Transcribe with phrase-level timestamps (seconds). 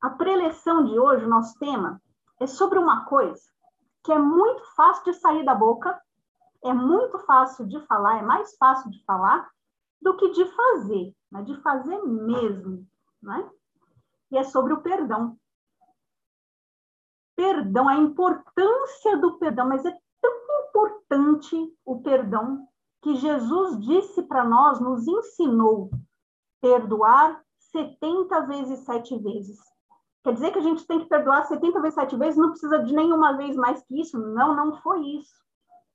[0.00, 2.00] A preleção de hoje, o nosso tema,
[2.40, 3.42] é sobre uma coisa
[4.04, 6.00] que é muito fácil de sair da boca,
[6.64, 9.50] é muito fácil de falar, é mais fácil de falar
[10.00, 12.86] do que de fazer, mas de fazer mesmo,
[13.20, 13.50] né?
[14.30, 15.36] E é sobre o perdão.
[17.34, 20.32] Perdão, a importância do perdão, mas é tão
[20.68, 22.68] importante o perdão
[23.02, 25.90] que Jesus disse para nós, nos ensinou
[26.60, 29.58] perdoar 70 vezes, sete vezes.
[30.24, 32.94] Quer dizer que a gente tem que perdoar 70 vezes, 7 vezes, não precisa de
[32.94, 34.18] nenhuma vez mais que isso?
[34.18, 35.34] Não, não foi isso.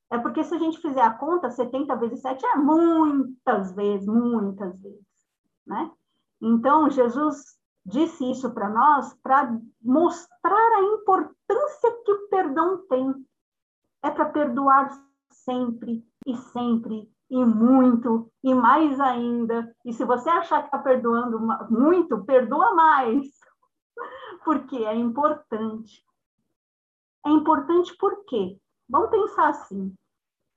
[0.09, 4.79] É porque se a gente fizer a conta, 70 vezes 7 é muitas vezes, muitas
[4.79, 5.05] vezes,
[5.65, 5.91] né?
[6.41, 13.13] Então, Jesus disse isso para nós para mostrar a importância que o perdão tem.
[14.01, 14.89] É para perdoar
[15.29, 19.75] sempre e sempre e muito e mais ainda.
[19.83, 23.27] E se você achar que está perdoando muito, perdoa mais
[24.43, 26.05] porque é importante.
[27.25, 28.59] É importante por quê?
[28.87, 29.95] Vamos pensar assim: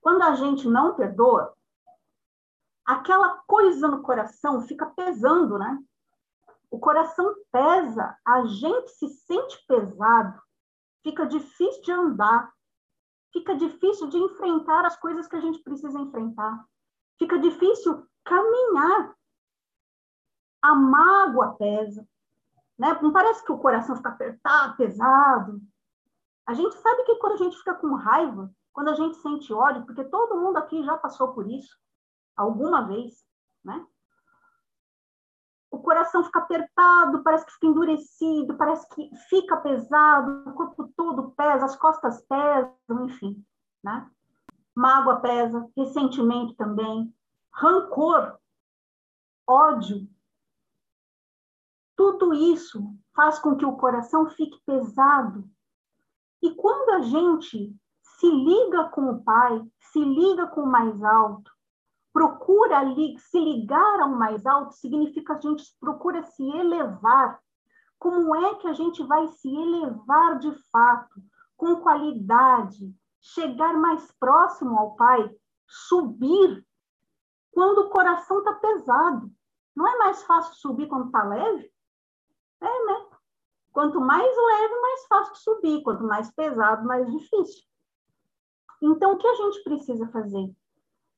[0.01, 1.53] quando a gente não perdoa,
[2.85, 5.79] aquela coisa no coração fica pesando, né?
[6.69, 10.41] O coração pesa, a gente se sente pesado,
[11.01, 12.53] fica difícil de andar,
[13.31, 16.65] fica difícil de enfrentar as coisas que a gente precisa enfrentar,
[17.17, 19.15] fica difícil caminhar.
[20.61, 22.05] A mágoa pesa,
[22.77, 22.97] né?
[23.01, 25.61] Não parece que o coração fica apertado, pesado.
[26.45, 29.85] A gente sabe que quando a gente fica com raiva, quando a gente sente ódio,
[29.85, 31.75] porque todo mundo aqui já passou por isso
[32.35, 33.25] alguma vez,
[33.63, 33.85] né?
[35.69, 41.31] O coração fica apertado, parece que fica endurecido, parece que fica pesado, o corpo todo
[41.31, 43.43] pesa, as costas pesam, enfim,
[43.83, 44.09] né?
[44.73, 47.13] Mágoa pesa, ressentimento também,
[47.51, 48.39] rancor,
[49.45, 50.07] ódio,
[51.97, 55.43] tudo isso faz com que o coração fique pesado.
[56.41, 61.51] E quando a gente se liga com o Pai, se liga com o mais alto,
[62.13, 62.81] procura
[63.17, 67.39] se ligar ao mais alto, significa a gente procura se elevar.
[67.97, 71.19] Como é que a gente vai se elevar de fato,
[71.55, 75.35] com qualidade, chegar mais próximo ao Pai,
[75.67, 76.63] subir
[77.51, 79.31] quando o coração está pesado?
[79.75, 81.71] Não é mais fácil subir quando está leve?
[82.61, 83.05] É, né?
[83.71, 85.83] Quanto mais leve, mais fácil de subir.
[85.83, 87.63] Quanto mais pesado, mais difícil.
[88.81, 90.55] Então, o que a gente precisa fazer?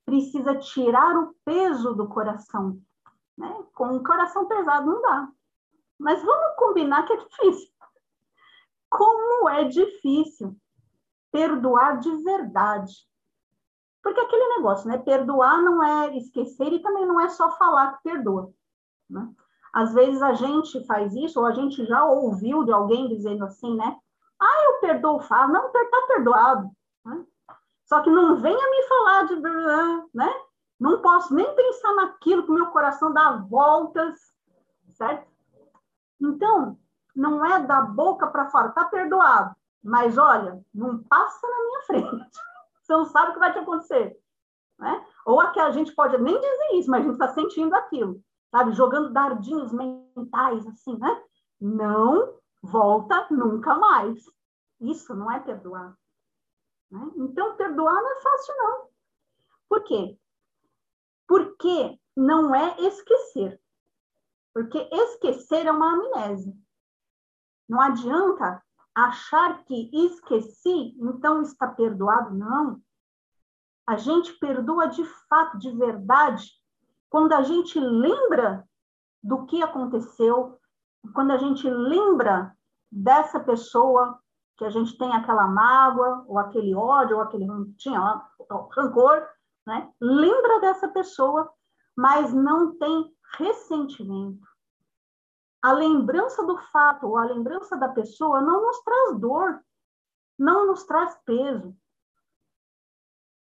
[0.05, 2.81] Precisa tirar o peso do coração.
[3.37, 3.63] Né?
[3.73, 5.29] Com o coração pesado não dá.
[5.97, 7.69] Mas vamos combinar que é difícil.
[8.89, 10.57] Como é difícil
[11.31, 13.07] perdoar de verdade.
[14.01, 14.97] Porque aquele negócio, né?
[14.97, 18.51] Perdoar não é esquecer e também não é só falar que perdoa.
[19.09, 19.29] Né?
[19.73, 23.75] Às vezes a gente faz isso, ou a gente já ouviu de alguém dizendo assim,
[23.75, 23.97] né?
[24.39, 25.53] Ah, eu perdoo o Fábio.
[25.53, 26.69] Não, está perdoado.
[27.05, 27.25] Né?
[27.85, 29.35] Só que não venha me falar de...
[30.13, 30.33] Né?
[30.79, 34.17] Não posso nem pensar naquilo que meu coração dá voltas,
[34.91, 35.27] certo?
[36.21, 36.77] Então,
[37.15, 39.55] não é da boca para fora, está perdoado.
[39.83, 42.39] Mas olha, não passa na minha frente.
[42.81, 44.17] Você não sabe o que vai te acontecer.
[44.79, 45.05] Né?
[45.25, 48.73] Ou aqui a gente pode nem dizer isso, mas a gente está sentindo aquilo sabe?
[48.73, 51.23] Jogando dardinhos mentais, assim, né?
[51.59, 54.23] Não volta nunca mais.
[54.79, 55.97] Isso não é perdoar.
[56.91, 57.11] Né?
[57.17, 58.89] Então, perdoar não é fácil, não.
[59.67, 60.19] Por quê?
[61.27, 63.61] Porque não é esquecer.
[64.53, 66.53] Porque esquecer é uma amnésia.
[67.67, 68.63] Não adianta
[68.95, 72.35] achar que esqueci, então está perdoado.
[72.35, 72.81] Não.
[73.85, 76.58] A gente perdoa de fato, de verdade,
[77.09, 78.67] quando a gente lembra
[79.21, 80.59] do que aconteceu,
[81.13, 82.55] quando a gente lembra
[82.91, 84.19] dessa pessoa
[84.57, 87.47] que a gente tem aquela mágoa, ou aquele ódio, ou aquele
[87.77, 88.21] tinha
[88.75, 89.27] rancor,
[89.65, 89.89] né?
[90.01, 91.49] Lembra dessa pessoa,
[91.95, 94.47] mas não tem ressentimento.
[95.61, 99.61] A lembrança do fato ou a lembrança da pessoa não nos traz dor,
[100.37, 101.75] não nos traz peso,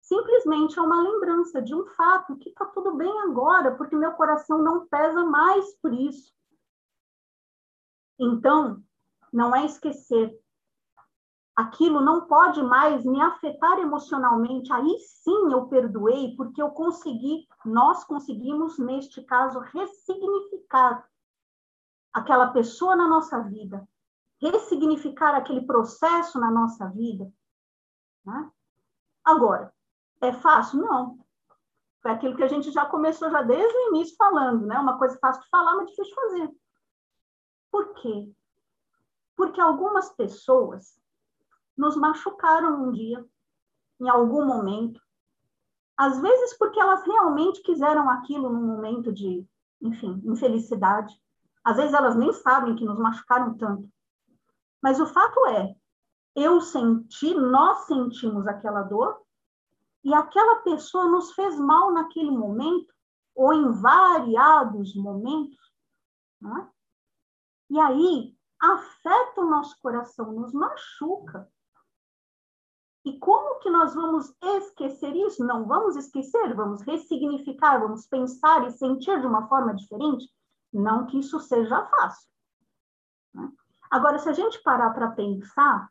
[0.05, 4.59] simplesmente é uma lembrança de um fato que está tudo bem agora, porque meu coração
[4.59, 6.31] não pesa mais por isso.
[8.19, 8.83] Então,
[9.33, 10.39] não é esquecer.
[11.55, 14.71] Aquilo não pode mais me afetar emocionalmente.
[14.71, 21.09] Aí sim eu perdoei, porque eu consegui, nós conseguimos, neste caso, ressignificar
[22.13, 23.87] aquela pessoa na nossa vida,
[24.39, 27.31] ressignificar aquele processo na nossa vida.
[28.23, 28.51] Né?
[29.23, 29.74] Agora,
[30.21, 30.81] é fácil?
[30.81, 31.19] Não.
[32.01, 34.77] Foi aquilo que a gente já começou já desde o início falando, né?
[34.79, 36.51] Uma coisa fácil de falar, mas difícil de fazer.
[37.71, 38.31] Por quê?
[39.35, 40.97] porque algumas pessoas
[41.77, 43.25] nos machucaram um dia,
[43.99, 44.99] em algum momento.
[45.97, 49.45] Às vezes porque elas realmente quiseram aquilo num momento de,
[49.81, 51.13] enfim, infelicidade.
[51.63, 53.89] Às vezes elas nem sabem que nos machucaram tanto.
[54.81, 55.75] Mas o fato é,
[56.35, 59.21] eu senti, nós sentimos aquela dor
[60.05, 62.93] e aquela pessoa nos fez mal naquele momento
[63.33, 65.59] ou em variados momentos.
[66.43, 66.67] É?
[67.71, 71.51] E aí afeta o nosso coração, nos machuca.
[73.03, 75.43] E como que nós vamos esquecer isso?
[75.43, 80.31] Não vamos esquecer, vamos ressignificar, vamos pensar e sentir de uma forma diferente?
[80.71, 82.29] Não que isso seja fácil.
[83.33, 83.51] Né?
[83.89, 85.89] Agora, se a gente parar para pensar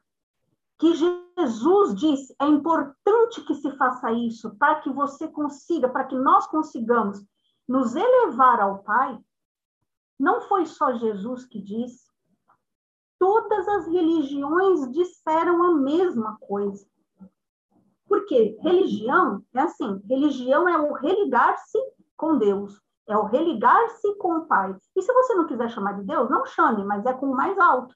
[0.79, 0.95] que
[1.37, 6.47] Jesus disse, é importante que se faça isso para que você consiga, para que nós
[6.47, 7.25] consigamos
[7.67, 9.19] nos elevar ao Pai,
[10.19, 12.13] não foi só Jesus que disse.
[13.19, 16.87] Todas as religiões disseram a mesma coisa.
[18.07, 21.79] Porque religião é assim, religião é o religar-se
[22.17, 24.77] com Deus, é o religar-se com o Pai.
[24.95, 27.59] E se você não quiser chamar de Deus, não chame, mas é com o mais
[27.59, 27.95] alto.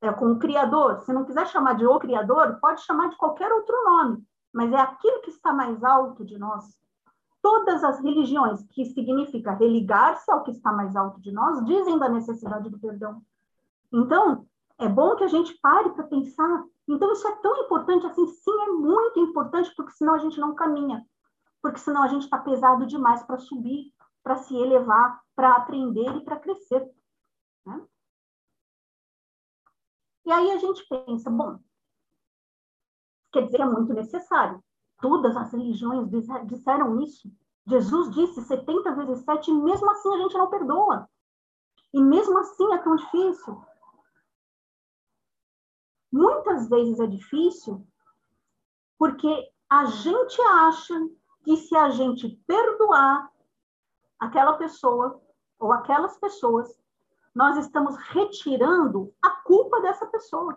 [0.00, 1.00] É com o Criador.
[1.02, 4.80] Se não quiser chamar de o Criador, pode chamar de qualquer outro nome, mas é
[4.80, 6.64] aquilo que está mais alto de nós.
[7.42, 12.08] Todas as religiões, que significa religar-se ao que está mais alto de nós, dizem da
[12.08, 13.22] necessidade do perdão.
[13.92, 14.46] Então,
[14.78, 16.64] é bom que a gente pare para pensar.
[16.88, 18.26] Então, isso é tão importante assim?
[18.26, 21.04] Sim, é muito importante, porque senão a gente não caminha
[21.62, 23.92] porque senão a gente está pesado demais para subir,
[24.22, 26.88] para se elevar, para aprender e para crescer.
[27.66, 27.80] Né?
[30.30, 31.58] E aí a gente pensa, bom,
[33.32, 34.62] quer dizer, é muito necessário.
[35.02, 36.08] Todas as religiões
[36.46, 37.28] disseram isso.
[37.66, 41.10] Jesus disse 70 vezes 7, e mesmo assim a gente não perdoa.
[41.92, 43.60] E mesmo assim é tão difícil.
[46.12, 47.84] Muitas vezes é difícil
[48.96, 50.94] porque a gente acha
[51.42, 53.32] que se a gente perdoar
[54.16, 55.20] aquela pessoa
[55.58, 56.79] ou aquelas pessoas,
[57.34, 60.56] nós estamos retirando a culpa dessa pessoa.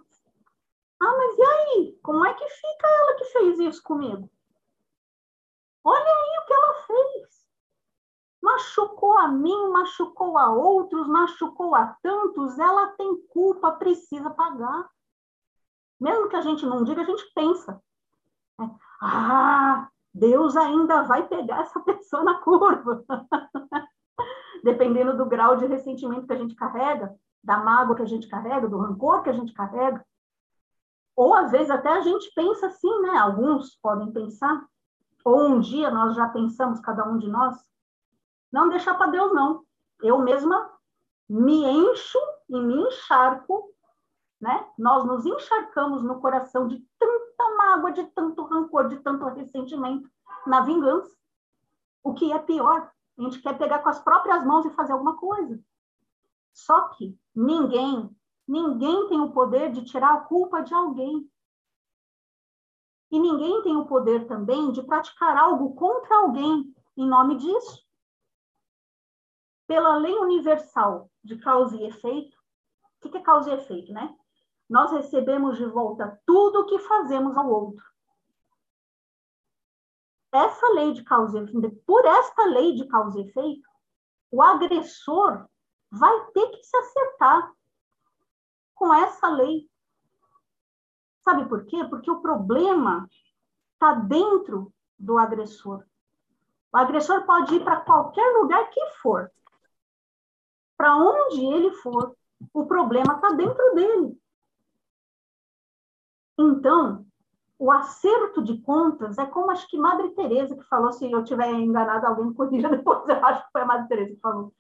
[1.01, 1.99] Ah, mas e aí?
[2.01, 4.29] Como é que fica ela que fez isso comigo?
[5.83, 7.47] Olha aí o que ela fez.
[8.41, 14.89] Machucou a mim, machucou a outros, machucou a tantos, ela tem culpa, precisa pagar.
[15.99, 17.81] Mesmo que a gente não diga, a gente pensa.
[18.59, 18.63] É,
[19.01, 23.03] ah, Deus ainda vai pegar essa pessoa na curva.
[24.63, 27.13] Dependendo do grau de ressentimento que a gente carrega,
[27.43, 30.03] da mágoa que a gente carrega, do rancor que a gente carrega.
[31.15, 33.17] Ou às vezes até a gente pensa assim, né?
[33.17, 34.65] Alguns podem pensar,
[35.23, 37.55] ou um dia nós já pensamos, cada um de nós,
[38.51, 39.63] não deixar para Deus, não.
[40.01, 40.71] Eu mesma
[41.29, 42.19] me encho
[42.49, 43.69] e me encharco,
[44.39, 44.67] né?
[44.77, 50.09] Nós nos encharcamos no coração de tanta mágoa, de tanto rancor, de tanto ressentimento
[50.45, 51.11] na vingança.
[52.03, 55.17] O que é pior, a gente quer pegar com as próprias mãos e fazer alguma
[55.17, 55.59] coisa.
[56.53, 58.09] Só que ninguém,
[58.47, 61.29] ninguém tem o poder de tirar a culpa de alguém.
[63.11, 67.83] E ninguém tem o poder também de praticar algo contra alguém em nome disso.
[69.67, 72.37] Pela lei universal de causa e efeito,
[73.03, 74.15] o que é causa e efeito, né?
[74.69, 77.83] nós recebemos de volta tudo o que fazemos ao outro.
[80.33, 83.69] Essa lei de causa e efeito, por esta lei de causa e efeito,
[84.31, 85.47] o agressor
[85.91, 87.53] vai ter que se acertar
[88.73, 89.69] com essa lei.
[91.23, 91.85] Sabe por quê?
[91.85, 93.07] Porque o problema
[93.73, 95.85] está dentro do agressor.
[96.73, 99.31] O agressor pode ir para qualquer lugar que for.
[100.75, 102.17] Para onde ele for,
[102.51, 104.19] o problema está dentro dele.
[106.39, 107.05] Então,
[107.63, 111.49] o acerto de contas é como acho que Madre Teresa que falou, se eu tiver
[111.49, 114.53] enganado, alguém corrija depois, eu acho que foi a Madre Teresa que falou,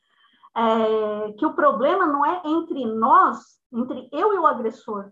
[0.55, 5.11] é, que o problema não é entre nós, entre eu e o agressor,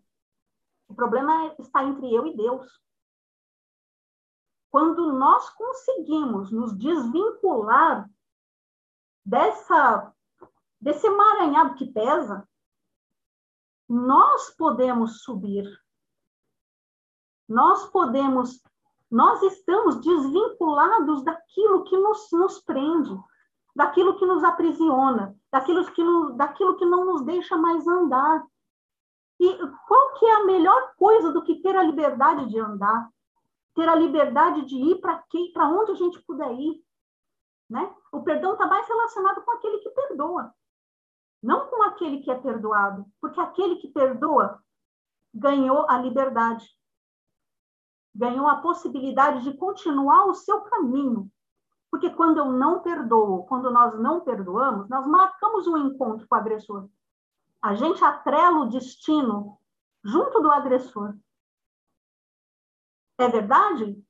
[0.87, 2.65] o problema está entre eu e Deus.
[4.69, 8.09] Quando nós conseguimos nos desvincular
[9.25, 10.13] dessa
[10.79, 12.47] desse emaranhado que pesa,
[13.89, 15.69] nós podemos subir
[17.51, 18.63] nós podemos,
[19.09, 23.13] nós estamos desvinculados daquilo que nos, nos prende,
[23.75, 28.45] daquilo que nos aprisiona, daquilo que, no, daquilo que não nos deixa mais andar.
[29.37, 33.09] E qual que é a melhor coisa do que ter a liberdade de andar?
[33.75, 35.21] Ter a liberdade de ir para
[35.53, 36.81] para onde a gente puder ir,
[37.69, 37.93] né?
[38.13, 40.53] O perdão está mais relacionado com aquele que perdoa.
[41.43, 44.63] não com aquele que é perdoado, porque aquele que perdoa
[45.33, 46.69] ganhou a liberdade,
[48.13, 51.31] ganhou a possibilidade de continuar o seu caminho.
[51.89, 56.37] Porque quando eu não perdoo, quando nós não perdoamos, nós marcamos um encontro com o
[56.37, 56.87] agressor.
[57.61, 59.57] A gente atrela o destino
[60.03, 61.15] junto do agressor.
[63.17, 64.01] É verdade?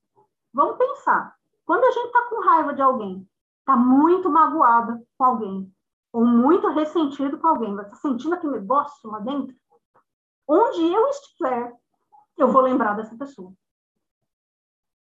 [0.53, 1.35] Vamos pensar.
[1.65, 3.27] Quando a gente está com raiva de alguém,
[3.59, 5.73] está muito magoada com alguém,
[6.13, 9.55] ou muito ressentido com alguém, está sentindo aquele negócio lá dentro,
[10.47, 11.73] onde eu estiver,
[12.37, 13.53] eu vou lembrar dessa pessoa.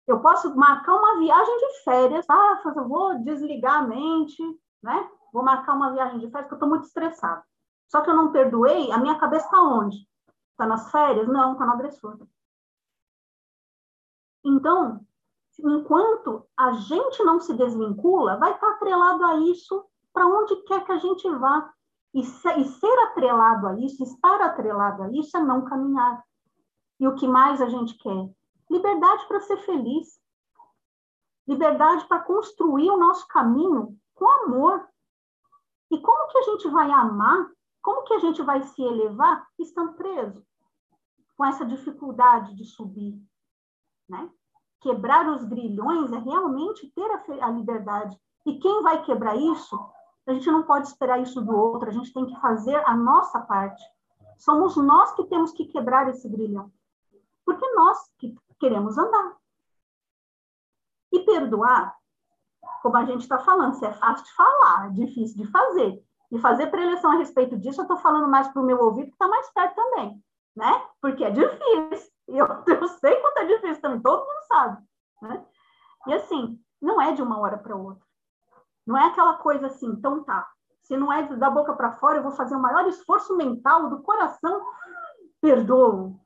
[0.06, 4.42] Eu posso marcar uma viagem de férias, ah, eu vou desligar a mente,
[4.82, 5.10] né?
[5.32, 7.42] Vou marcar uma viagem de férias porque eu estou muito estressada.
[7.88, 9.96] Só que eu não perdoei, a minha cabeça está onde?
[10.50, 11.26] Está nas férias?
[11.26, 12.18] Não, está no agressor.
[14.44, 15.00] Então,
[15.58, 20.84] enquanto a gente não se desvincula, vai estar tá atrelado a isso para onde quer
[20.84, 21.72] que a gente vá.
[22.12, 22.24] E, e
[22.64, 26.22] ser atrelado a isso, estar atrelado a isso, é não caminhar.
[27.00, 28.30] E o que mais a gente quer?
[28.70, 30.20] Liberdade para ser feliz.
[31.46, 34.88] Liberdade para construir o nosso caminho com amor.
[35.90, 37.50] E como que a gente vai amar?
[37.82, 40.44] Como que a gente vai se elevar estando preso?
[41.36, 43.20] Com essa dificuldade de subir,
[44.08, 44.30] né?
[44.80, 48.18] Quebrar os grilhões é realmente ter a, a liberdade.
[48.46, 49.78] E quem vai quebrar isso?
[50.26, 53.40] A gente não pode esperar isso do outro, a gente tem que fazer a nossa
[53.40, 53.82] parte.
[54.38, 56.72] Somos nós que temos que quebrar esse grilhão.
[57.44, 59.36] Porque nós que queremos andar.
[61.12, 61.96] E perdoar,
[62.82, 66.02] como a gente está falando, se é fácil de falar, é difícil de fazer.
[66.30, 69.12] E fazer preleção a respeito disso, eu estou falando mais para o meu ouvido, que
[69.12, 70.22] está mais perto também,
[70.56, 70.86] né?
[71.00, 72.12] Porque é difícil.
[72.26, 74.82] Eu, eu sei quanto é difícil também, todo mundo sabe.
[75.20, 75.44] Né?
[76.06, 78.02] E assim, não é de uma hora para outra.
[78.86, 80.48] Não é aquela coisa assim, então tá.
[80.82, 84.02] Se não é da boca para fora, eu vou fazer o maior esforço mental do
[84.02, 84.66] coração,
[85.40, 86.18] perdoo.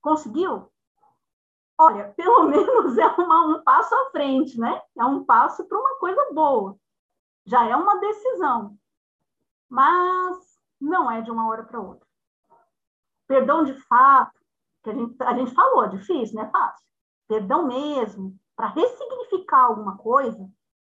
[0.00, 0.70] Conseguiu?
[1.78, 4.80] Olha, pelo menos é uma, um passo à frente, né?
[4.96, 6.78] É um passo para uma coisa boa.
[7.44, 8.78] Já é uma decisão.
[9.68, 12.06] Mas não é de uma hora para outra.
[13.26, 14.38] Perdão de fato,
[14.82, 16.86] que a gente, a gente falou, é difícil, não é fácil.
[17.26, 20.48] Perdão mesmo, para ressignificar alguma coisa,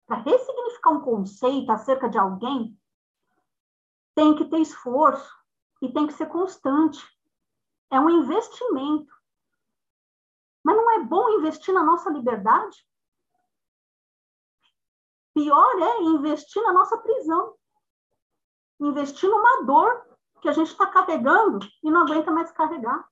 [0.05, 2.77] para ressignificar um conceito acerca de alguém,
[4.13, 5.31] tem que ter esforço
[5.81, 7.03] e tem que ser constante.
[7.89, 9.13] É um investimento.
[10.67, 12.85] Mas não é bom investir na nossa liberdade?
[15.33, 17.55] Pior é investir na nossa prisão.
[18.77, 20.05] Investir numa dor
[20.41, 23.07] que a gente está carregando e não aguenta mais carregar.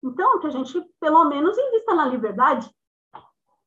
[0.00, 2.72] Então, que a gente, pelo menos, invista na liberdade,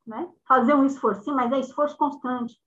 [0.07, 0.33] né?
[0.47, 2.57] Fazer um esforço, mas é esforço constante.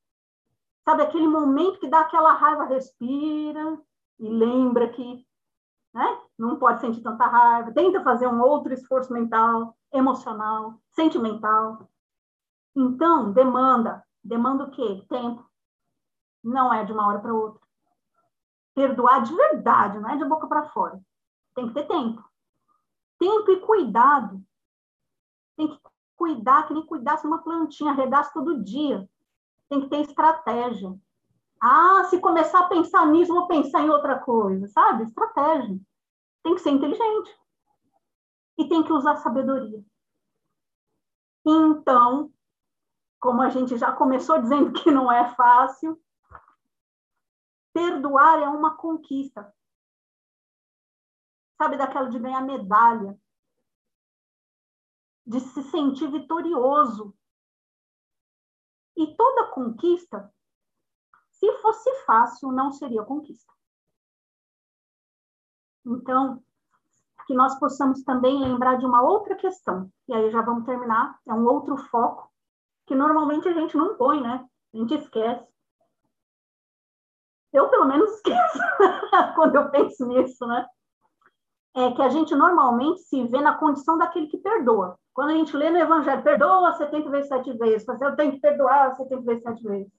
[0.85, 3.81] Sabe, aquele momento que dá aquela raiva, respira
[4.19, 5.27] e lembra que
[5.93, 6.19] né?
[6.39, 7.73] não pode sentir tanta raiva.
[7.73, 11.89] Tenta fazer um outro esforço mental, emocional, sentimental.
[12.75, 14.05] Então, demanda.
[14.25, 15.05] Demanda o quê?
[15.09, 15.45] Tempo.
[16.43, 17.61] Não é de uma hora para outra.
[18.75, 21.01] Perdoar de verdade, não é de boca para fora.
[21.55, 22.25] Tem que ter tempo.
[23.19, 24.43] Tempo e cuidado.
[25.57, 25.79] Tem que
[26.17, 29.09] cuidar, que nem cuidasse uma plantinha, regasse todo dia.
[29.69, 30.99] Tem que ter estratégia.
[31.63, 35.05] Ah, se começar a pensar nisso, vou pensar em outra coisa, sabe?
[35.05, 35.79] Estratégia.
[36.43, 37.31] Tem que ser inteligente.
[38.59, 39.83] E tem que usar sabedoria.
[41.47, 42.33] Então,
[43.21, 46.01] como a gente já começou dizendo que não é fácil,
[47.73, 49.55] perdoar é uma conquista
[51.63, 53.17] sabe, daquela de ganhar medalha,
[55.25, 57.17] de se sentir vitorioso.
[58.97, 60.35] E toda conquista,
[61.43, 63.53] se fosse fácil, não seria conquista.
[65.85, 66.41] Então,
[67.27, 71.35] que nós possamos também lembrar de uma outra questão, e aí já vamos terminar, é
[71.35, 72.31] um outro foco,
[72.87, 74.49] que normalmente a gente não põe, né?
[74.73, 75.53] A gente esquece.
[77.53, 78.59] Eu, pelo menos, esqueço
[79.35, 80.67] quando eu penso nisso, né?
[81.75, 84.99] é que a gente normalmente se vê na condição daquele que perdoa.
[85.15, 88.95] Quando a gente lê no Evangelho, perdoa 70 vezes, 7 vezes, você tem que perdoar
[88.95, 89.93] 70 vezes, 7 vezes.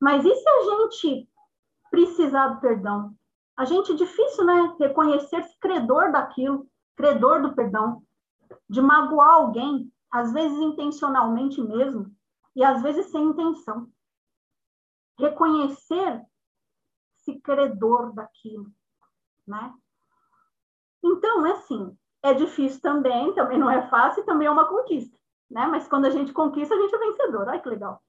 [0.00, 1.28] Mas e se a gente
[1.90, 3.14] precisar do perdão?
[3.56, 6.66] A gente é difícil, né, reconhecer-se credor daquilo,
[6.96, 8.02] credor do perdão,
[8.68, 12.10] de magoar alguém, às vezes intencionalmente mesmo,
[12.56, 13.86] e às vezes sem intenção.
[15.18, 16.24] Reconhecer-se
[17.42, 18.72] credor daquilo,
[19.46, 19.74] né?
[21.02, 25.16] Então, é assim, é difícil também, também não é fácil, também é uma conquista,
[25.50, 25.66] né?
[25.66, 27.48] Mas quando a gente conquista, a gente é vencedor.
[27.48, 28.02] Olha que legal.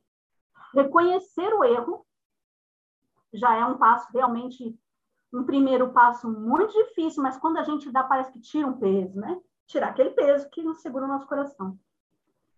[0.73, 2.05] Reconhecer o erro
[3.33, 4.77] já é um passo realmente,
[5.33, 9.17] um primeiro passo muito difícil, mas quando a gente dá, parece que tira um peso,
[9.17, 9.39] né?
[9.67, 11.77] Tirar aquele peso que nos segura o nosso coração.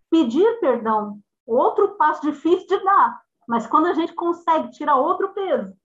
[0.10, 5.76] Pedir perdão, outro passo difícil de dar, mas quando a gente consegue tirar outro peso,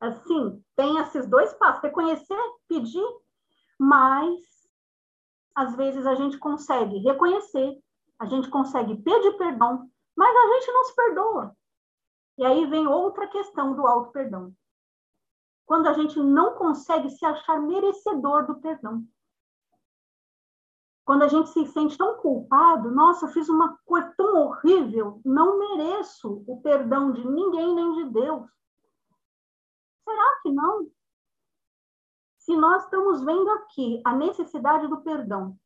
[0.00, 3.06] assim, tem esses dois passos, reconhecer, pedir,
[3.78, 4.40] mas
[5.54, 7.78] às vezes a gente consegue reconhecer,
[8.18, 11.56] a gente consegue pedir perdão, mas a gente não se perdoa.
[12.38, 14.54] E aí vem outra questão do auto-perdão.
[15.66, 19.06] Quando a gente não consegue se achar merecedor do perdão.
[21.04, 25.58] Quando a gente se sente tão culpado, nossa, eu fiz uma coisa tão horrível, não
[25.58, 28.48] mereço o perdão de ninguém nem de Deus.
[30.04, 30.90] Será que não?
[32.38, 35.58] Se nós estamos vendo aqui a necessidade do perdão,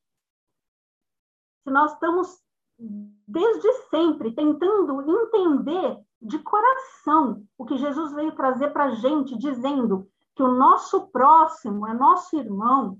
[1.63, 2.46] se nós estamos
[2.79, 10.09] desde sempre tentando entender de coração o que Jesus veio trazer para a gente, dizendo
[10.35, 12.99] que o nosso próximo é nosso irmão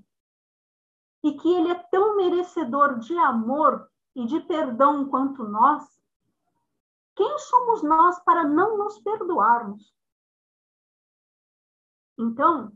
[1.23, 5.83] e que ele é tão merecedor de amor e de perdão quanto nós,
[7.15, 9.93] quem somos nós para não nos perdoarmos?
[12.17, 12.71] Então,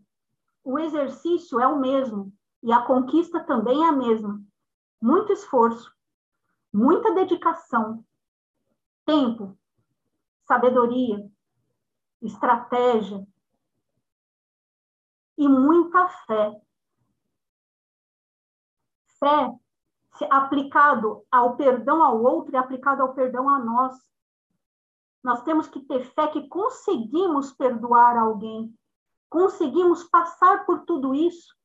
[0.63, 2.31] o exercício é o mesmo
[2.61, 4.41] e a conquista também é a mesma.
[5.01, 5.91] Muito esforço,
[6.73, 8.05] muita dedicação,
[9.05, 9.57] tempo,
[10.47, 11.29] sabedoria,
[12.21, 13.25] estratégia
[15.37, 16.61] e muita fé.
[19.19, 19.61] Fé
[20.29, 23.95] aplicado ao perdão ao outro e aplicado ao perdão a nós.
[25.23, 28.73] Nós temos que ter fé que conseguimos perdoar alguém,
[29.29, 31.55] conseguimos passar por tudo isso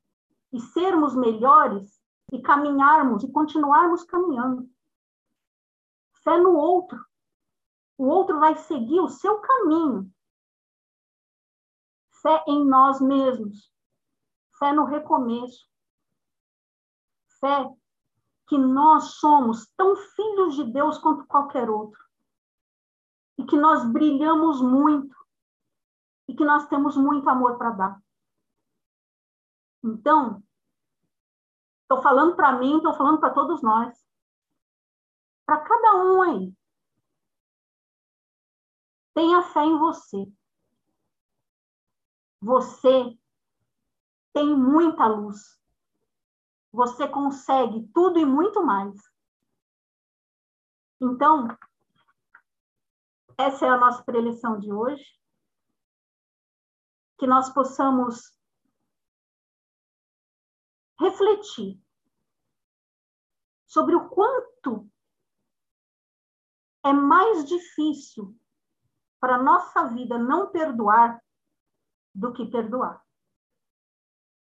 [0.52, 2.00] e sermos melhores
[2.32, 4.68] e caminharmos e continuarmos caminhando
[6.26, 7.06] fé no outro.
[7.96, 10.12] O outro vai seguir o seu caminho.
[12.20, 13.72] Fé em nós mesmos.
[14.58, 15.70] Fé no recomeço.
[17.38, 17.72] Fé
[18.48, 22.00] que nós somos tão filhos de Deus quanto qualquer outro.
[23.38, 25.14] E que nós brilhamos muito.
[26.28, 28.02] E que nós temos muito amor para dar.
[29.84, 30.42] Então,
[31.82, 34.06] estou falando para mim, estou falando para todos nós
[35.46, 36.56] para cada um aí.
[39.14, 40.30] Tenha fé em você.
[42.42, 43.18] Você
[44.34, 45.58] tem muita luz.
[46.72, 49.00] Você consegue tudo e muito mais.
[51.00, 51.48] Então,
[53.38, 55.04] essa é a nossa preleção de hoje.
[57.18, 58.36] Que nós possamos
[61.00, 61.80] refletir
[63.66, 64.90] sobre o quanto
[66.86, 68.34] é mais difícil
[69.20, 71.20] para nossa vida não perdoar
[72.14, 73.05] do que perdoar.